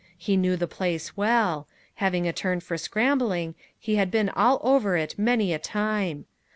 [0.17, 1.67] He knew the place well;
[1.97, 6.25] having a turn for scrambling, he had been all over it many a time.